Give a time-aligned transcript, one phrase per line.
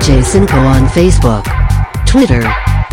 [0.00, 1.44] DJ Cinco on Facebook,
[2.06, 2.42] Twitter,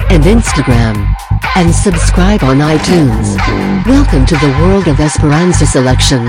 [0.10, 1.16] and Instagram.
[1.56, 3.38] And subscribe on iTunes.
[3.86, 6.28] Welcome to the world of Esperanza selection.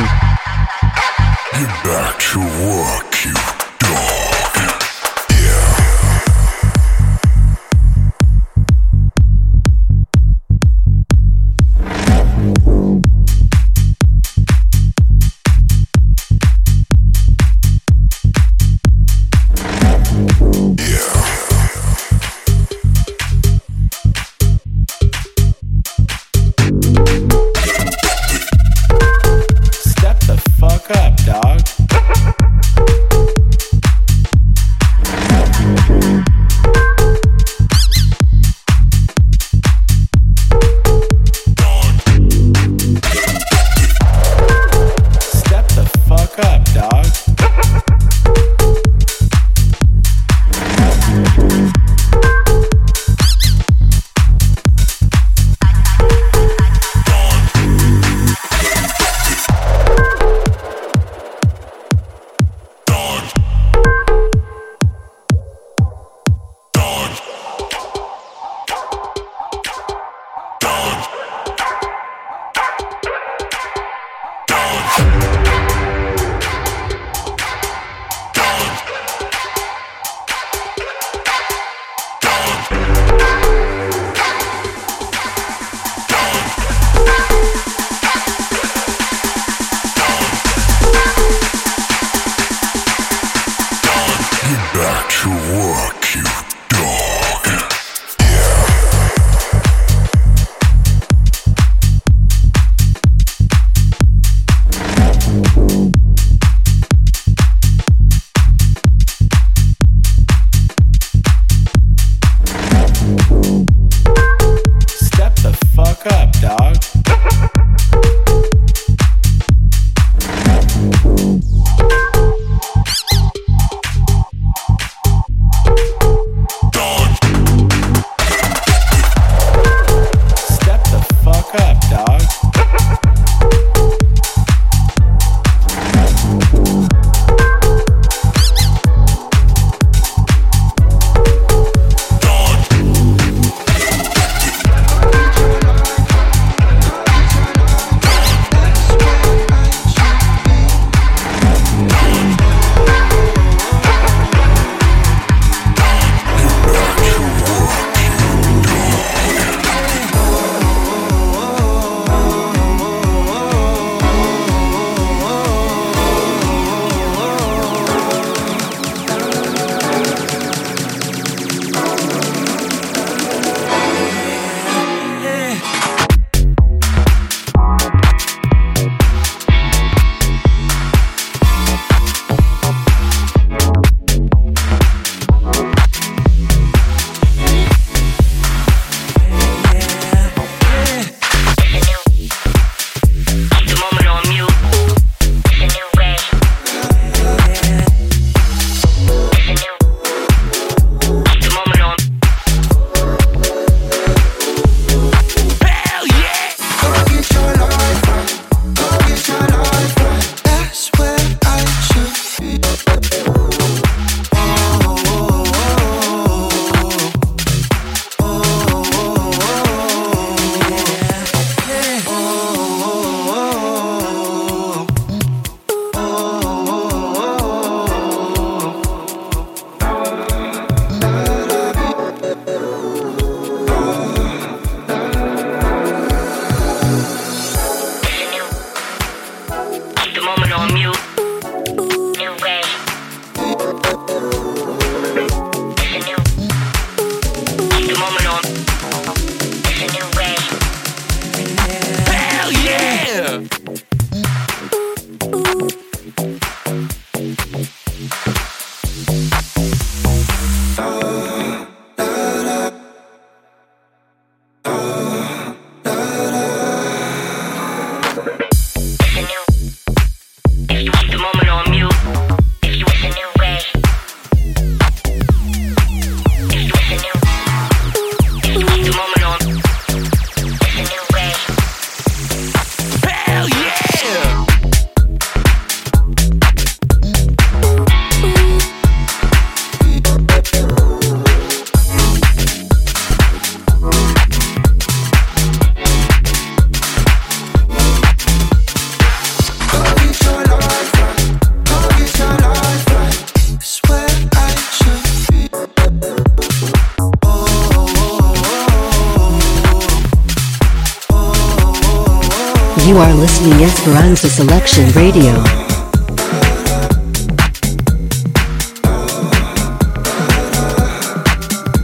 [314.11, 315.35] Listening Selection Radio.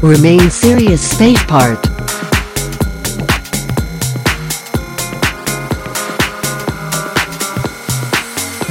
[0.01, 1.79] Remain serious space part.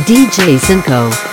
[0.07, 1.32] DJ Cinco.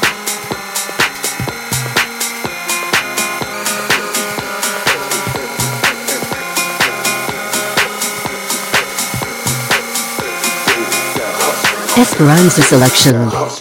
[12.21, 13.60] Esperanza Selection.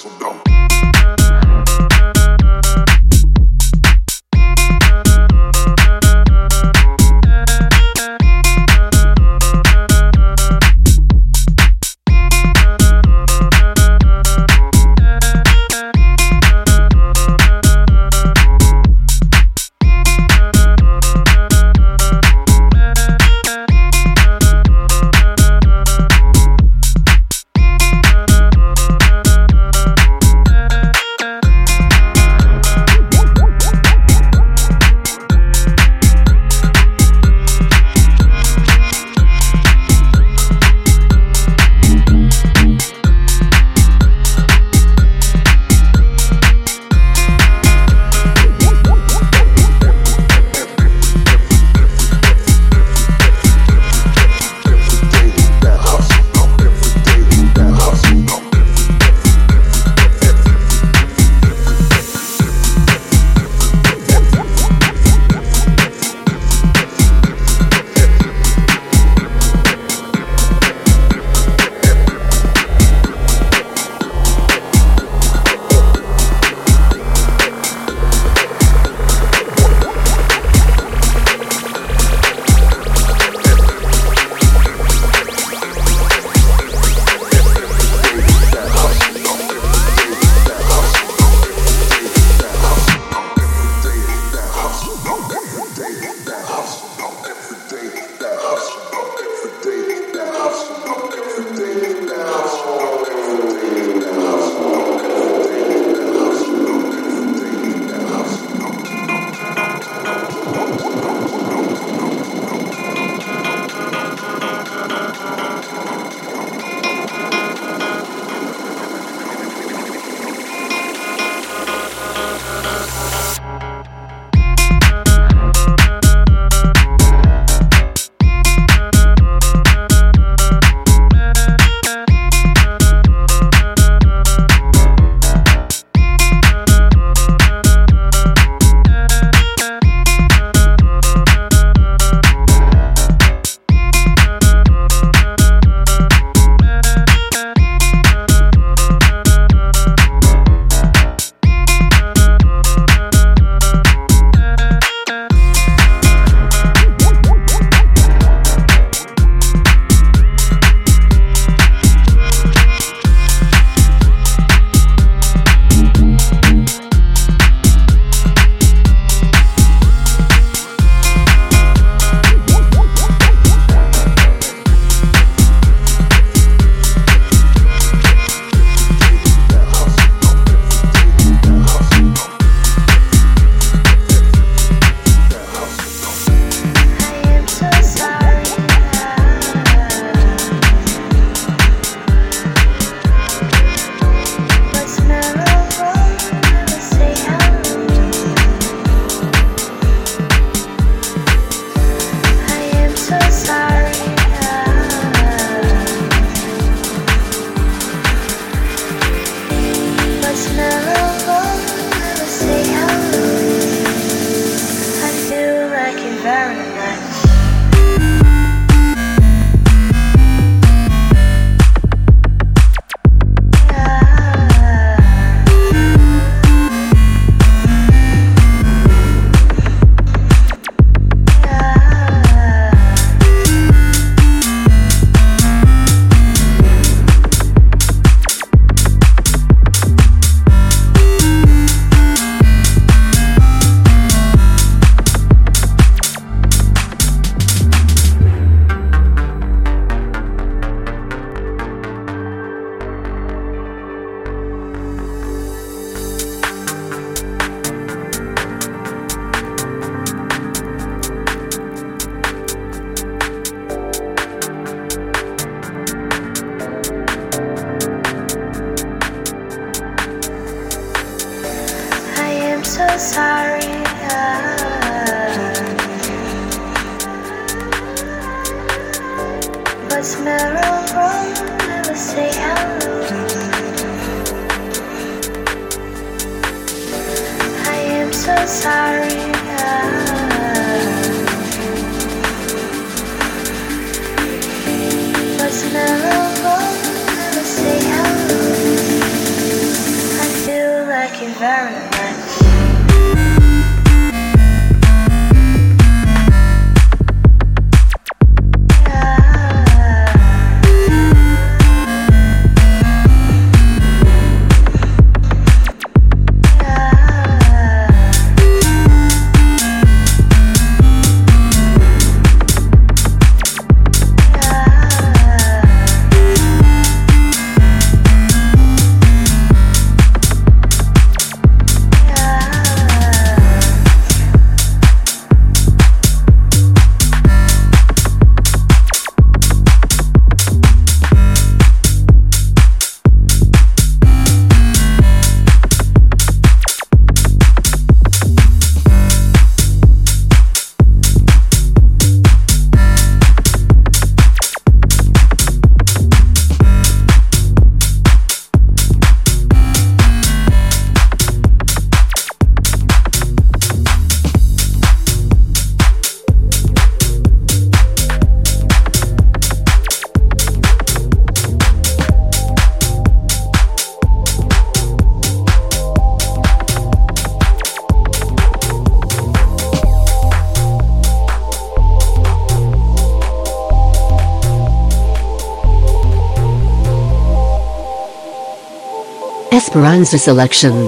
[389.89, 390.87] Esperanza selection.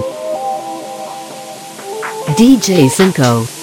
[2.36, 3.61] DJ Cinco.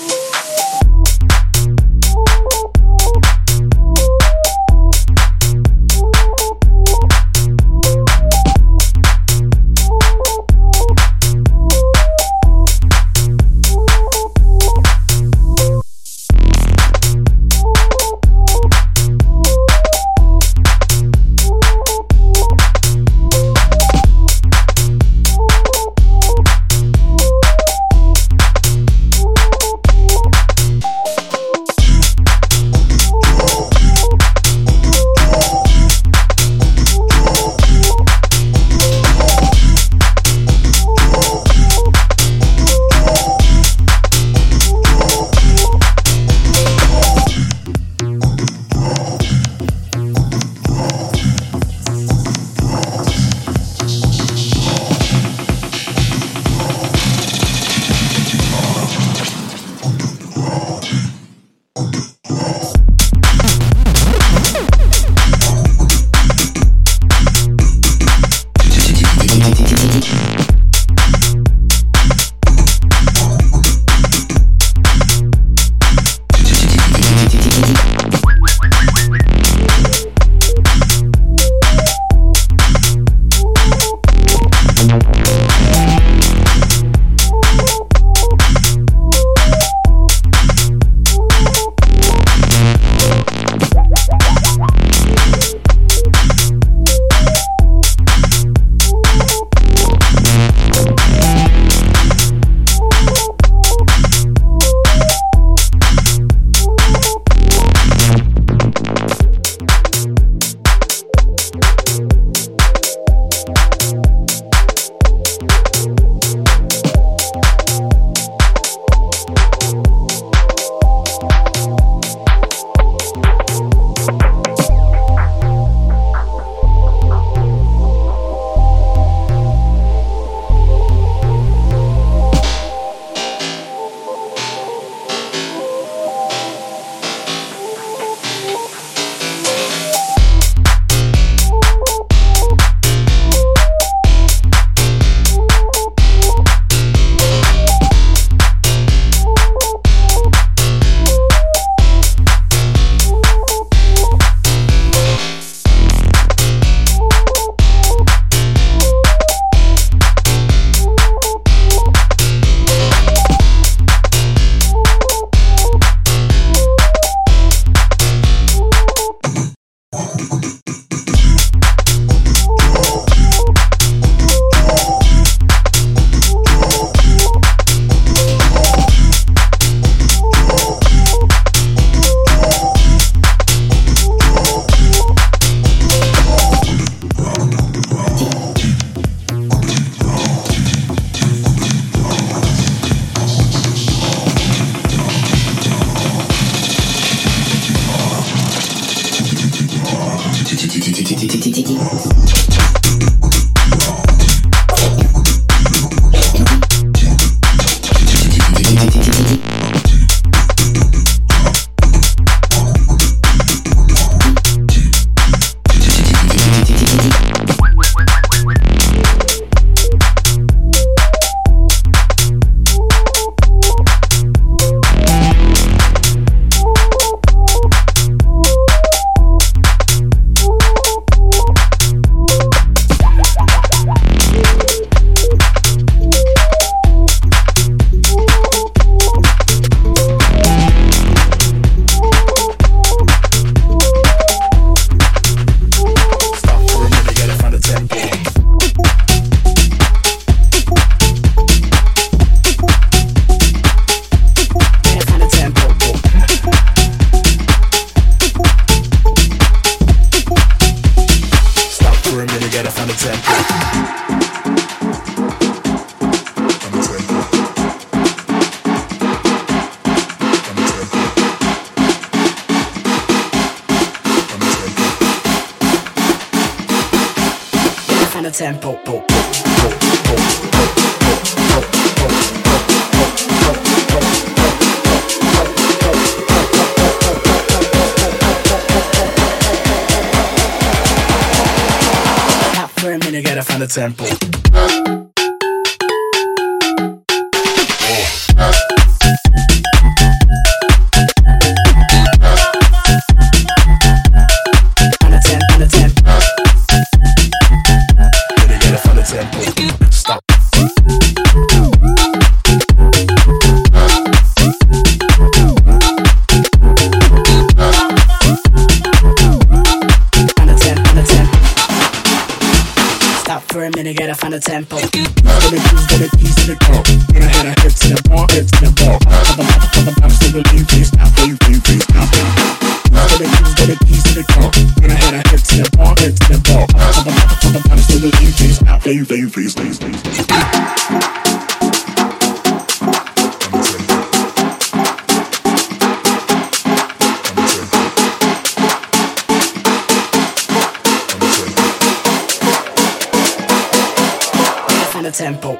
[355.03, 355.53] to the tempo.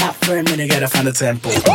[0.00, 1.73] Not for a minute, gotta find the tempo.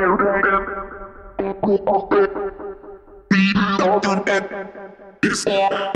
[0.00, 0.66] devrilen
[1.38, 2.30] Uyku affet
[3.32, 4.44] Bilin altın et
[5.22, 5.89] İslam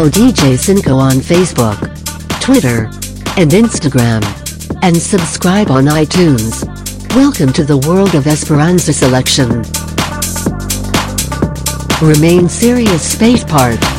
[0.00, 1.78] follow DJ Cinco on Facebook,
[2.40, 2.84] Twitter,
[3.38, 4.22] and Instagram.
[4.82, 6.64] And subscribe on iTunes.
[7.14, 9.62] Welcome to the world of Esperanza selection.
[12.00, 13.89] Remain serious, Space Park.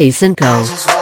[0.00, 0.99] DJ Cinco.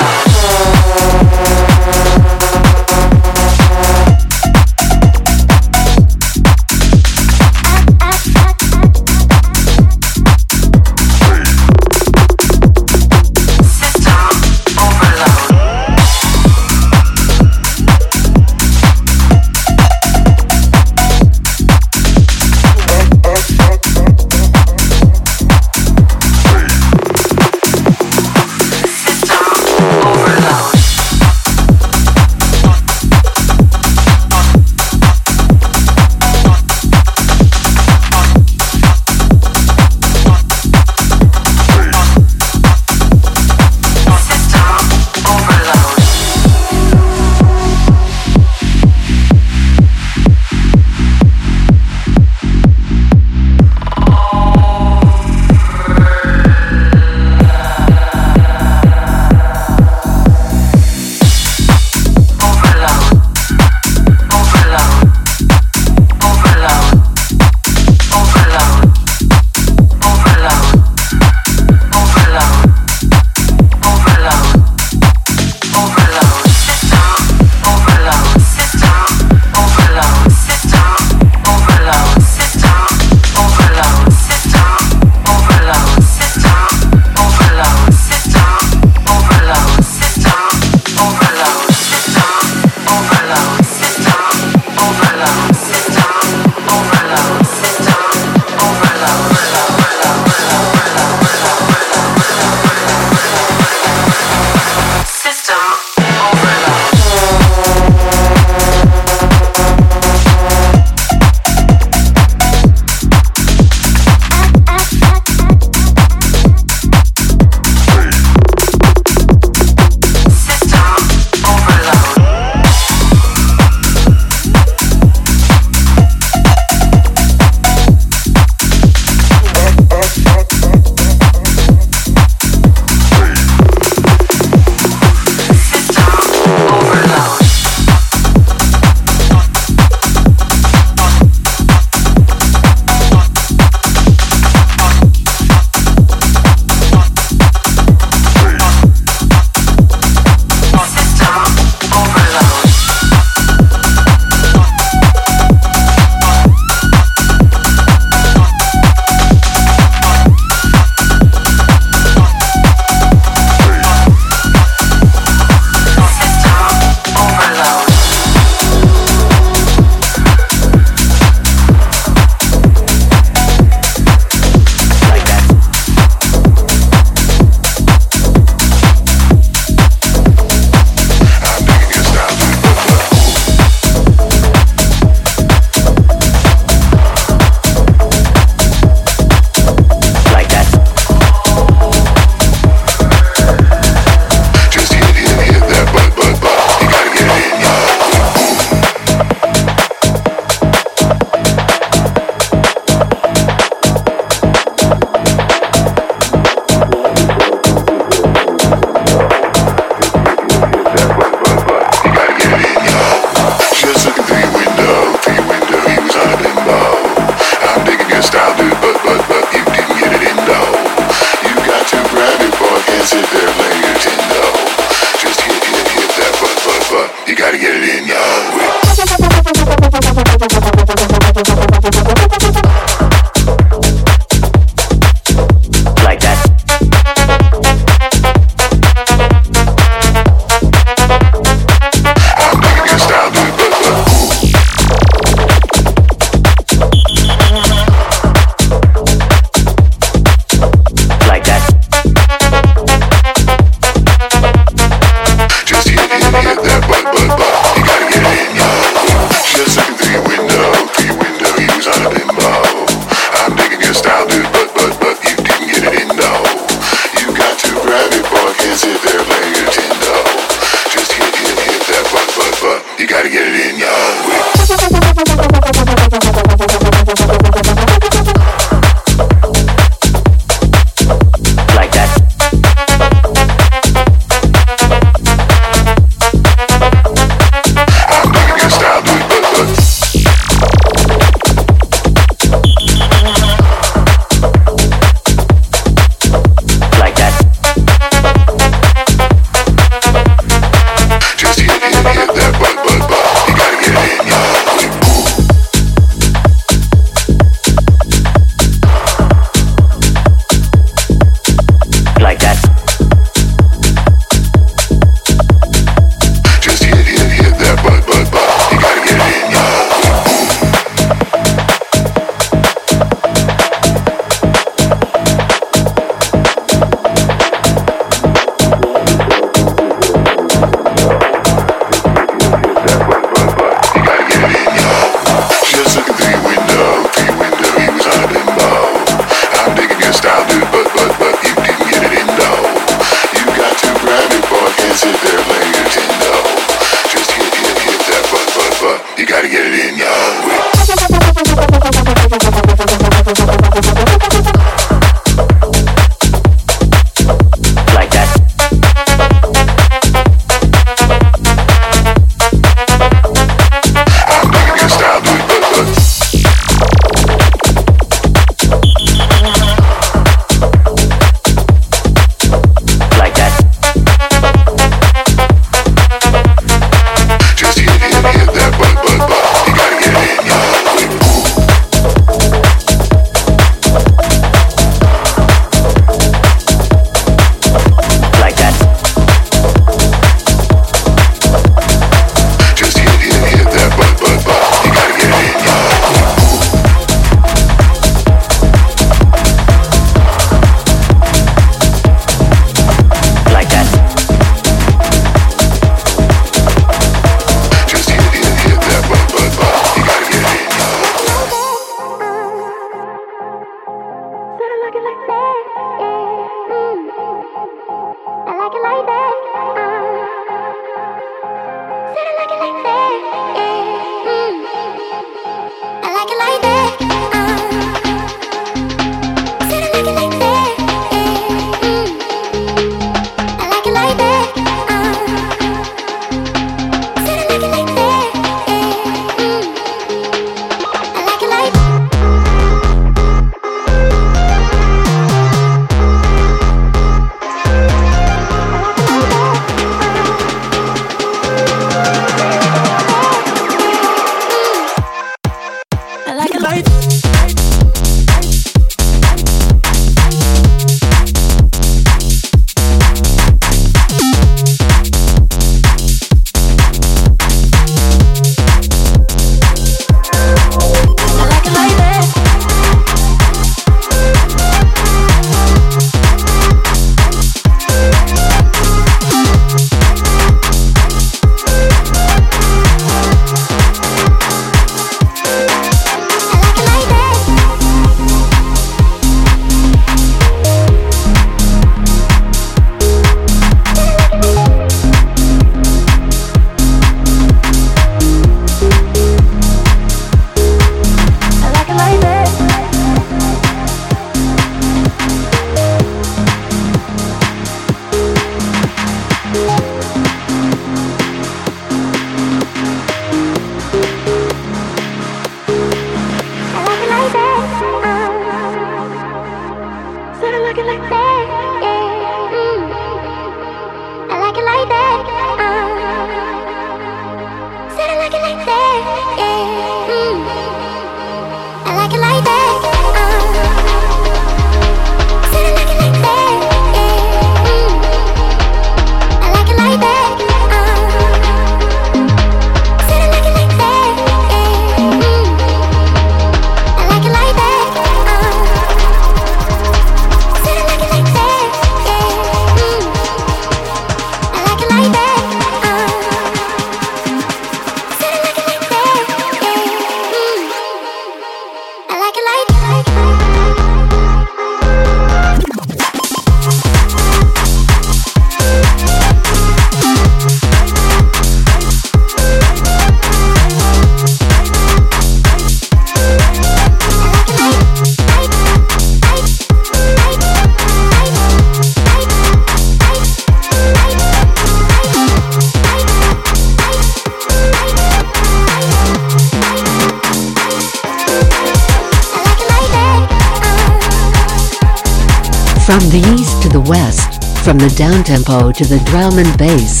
[598.44, 600.00] Downtempo to the drum and bass,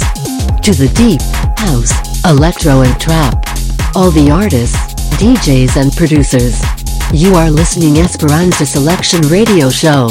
[0.60, 1.20] to the deep,
[1.58, 3.34] house, electro and trap.
[3.94, 6.60] All the artists, DJs and producers.
[7.12, 10.08] You are listening Esperanza Selection Radio Show.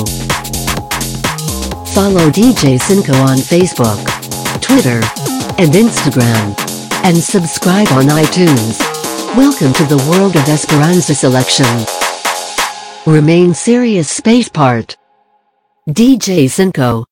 [1.93, 4.01] Follow DJ Cinco on Facebook,
[4.61, 5.01] Twitter,
[5.59, 6.55] and Instagram.
[7.03, 8.79] And subscribe on iTunes.
[9.35, 11.65] Welcome to the world of Esperanza Selection.
[13.05, 14.95] Remain serious space part.
[15.89, 17.05] DJ Cinco.